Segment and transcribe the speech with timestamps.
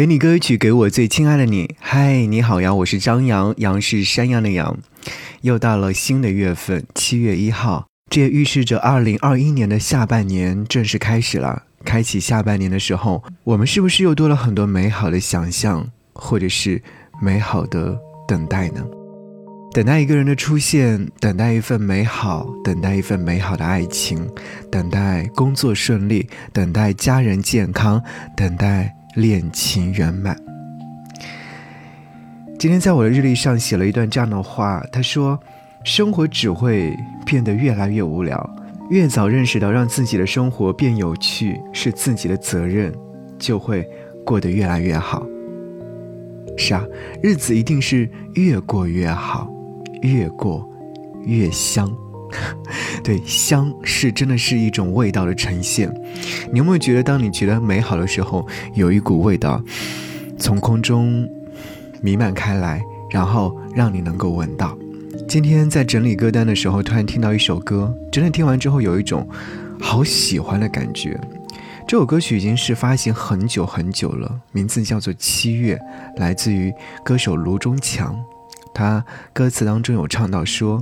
[0.00, 1.76] 给你歌曲，给我最亲爱的你。
[1.78, 4.78] 嗨，你好呀，我是张扬，杨是山羊的羊。
[5.42, 11.64] 又到了新的月份，七月一号，这也预示着二零二一年的下半年正式开始了。
[11.84, 16.82] 开启下半年的时候，我们是不是又多了很多美好的想象，或者是
[17.20, 18.82] 美好的等待呢？
[19.74, 24.26] 等待一个人的出现，等待一份美好，等待一份美好的爱情，
[24.72, 28.02] 等待工作顺利，等待家人健康，
[28.34, 30.36] 等待恋情圆满。
[32.58, 35.38] 今天在我的日历上写了一段这样的话，他说
[35.84, 38.38] ：“生活只会变得越来越无聊，
[38.90, 42.92] 越早认识到让自己的生活变有趣是自己的责任，
[43.38, 43.88] 就会
[44.24, 45.26] 过得越来越好。”
[46.58, 46.84] 是啊，
[47.22, 49.50] 日子一定是越过越好。
[50.02, 50.66] 越过
[51.26, 51.86] 越香，
[53.02, 55.92] 对，香是真的是一种味道的呈现。
[56.52, 59.62] 你有没有觉得，当你觉得美好的时候，有一股味道
[60.38, 61.28] 从空中
[62.02, 62.80] 弥漫开来，
[63.10, 64.76] 然后让你能够闻到？
[65.28, 69.28] 今天在整理歌单的时候，突然听到一首歌，真的听完之后有一种
[69.80, 71.20] 好喜欢的感觉。
[71.86, 75.76] 这首歌曲已经是发行很久很久了，名字叫做《七月》，
[76.20, 76.72] 来自于
[77.04, 78.16] 歌手卢中强。
[78.72, 80.80] 他歌词当中有唱到说：“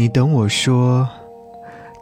[0.00, 1.06] 你等我说，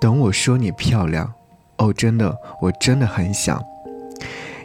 [0.01, 1.35] 等我说你漂亮，
[1.79, 3.61] 哦，真的，我真的很想。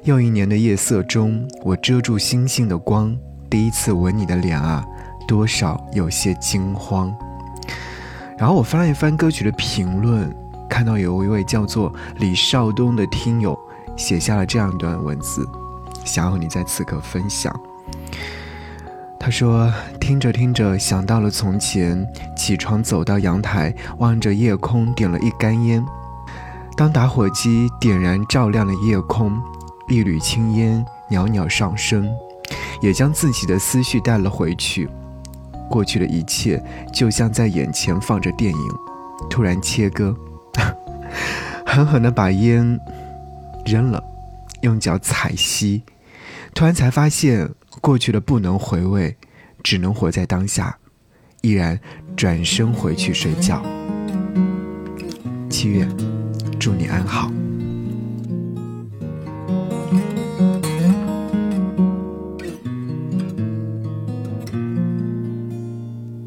[0.03, 3.17] 又一年的夜色中，我遮住星星的光，
[3.50, 4.86] 第一次吻你的脸啊，
[5.28, 7.12] 多少有些惊慌。”
[8.38, 10.31] 然后我翻了一翻歌曲的评论，
[10.70, 13.58] 看到有一位叫做李少东的听友
[13.97, 15.44] 写下了这样一段文字，
[16.06, 17.52] 想要和你在此刻分享。
[19.25, 19.71] 他说
[20.02, 25.81] ：“听着听着，想到了从前，起床走到阳台，望着夜空，点了一杆烟。
[26.75, 29.41] 当打火机点燃，照亮了夜空，
[29.88, 32.05] 一缕青烟袅袅上升，
[32.81, 34.89] 也将自己的思绪带了回去。
[35.69, 38.69] 过去的一切，就像在眼前放着电影，
[39.29, 40.13] 突然切割，
[41.66, 42.78] 狠狠地把烟
[43.63, 44.03] 扔了，
[44.63, 45.81] 用脚踩熄，
[46.53, 47.50] 突然才发现。”
[47.83, 49.13] 过去的不能回味，
[49.61, 50.77] 只能活在当下，
[51.41, 51.77] 依然
[52.16, 53.61] 转身回去睡觉。
[55.49, 55.85] 七月，
[56.57, 57.29] 祝你安好。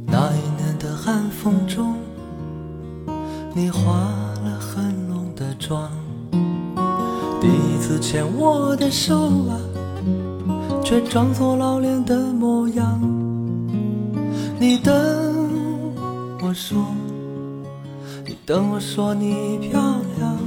[0.05, 1.97] 那一年的寒风中，
[3.55, 3.95] 你化
[4.45, 5.91] 了很浓的妆，
[7.41, 9.17] 第一次牵我的手
[9.49, 9.59] 啊。
[10.89, 13.01] 却装作老练的模样。
[14.57, 14.95] 你等
[16.41, 16.79] 我说，
[18.25, 19.81] 你等我说你漂
[20.17, 20.39] 亮。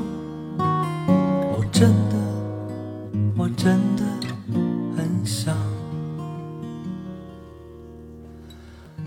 [1.52, 2.16] 我真的，
[3.38, 4.06] 我真的
[4.96, 5.54] 很想。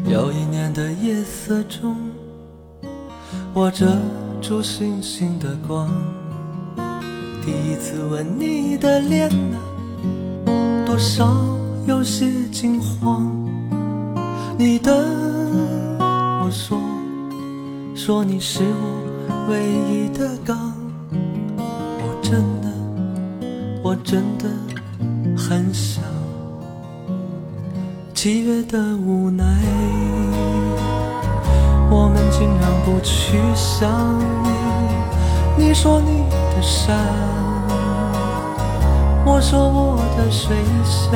[0.04, 1.97] 有一年的夜色中，
[3.54, 3.87] 我遮
[4.43, 5.88] 住星星的光，
[7.43, 9.72] 第一次吻你的脸啊。
[11.15, 11.28] 少
[11.87, 13.31] 有些惊慌，
[14.56, 14.97] 你等
[15.99, 16.78] 我说，
[17.95, 19.62] 说你是我唯
[19.93, 20.73] 一的港。
[21.12, 22.69] 我真的，
[23.83, 24.49] 我真的
[25.37, 26.03] 很想。
[28.15, 29.44] 七月的无奈，
[31.91, 34.19] 我们竟然不去想
[35.59, 35.67] 你。
[35.67, 37.51] 你说你的山。
[39.25, 41.12] 我说我的水乡，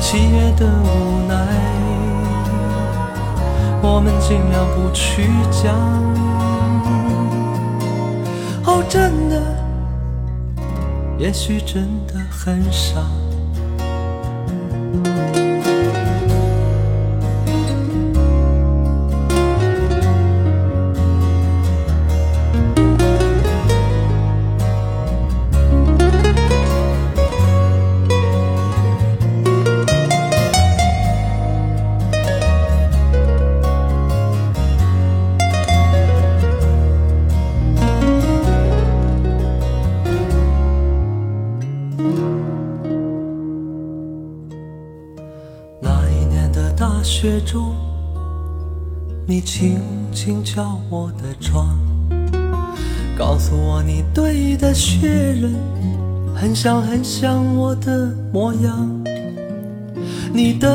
[0.00, 1.34] 七月的无奈，
[3.82, 5.74] 我们尽量不去讲。
[8.64, 9.42] 哦，真的，
[11.18, 13.00] 也许真的很傻。
[46.98, 47.76] 大雪中，
[49.24, 49.80] 你轻
[50.12, 51.78] 轻敲我的窗，
[53.16, 55.54] 告诉我你对的雪人
[56.34, 58.90] 很像很像我的模样。
[60.32, 60.68] 你等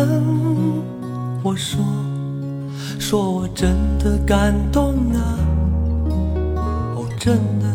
[1.44, 1.84] 我说，
[2.98, 5.20] 说我真的感动啊！
[6.96, 7.66] 哦，真的，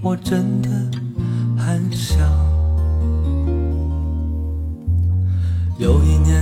[0.00, 0.70] 我真的
[1.58, 2.18] 很想。
[5.78, 6.15] 有一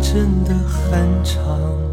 [0.00, 1.87] 真的很长。